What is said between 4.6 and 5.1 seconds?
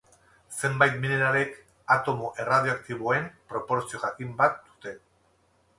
dute.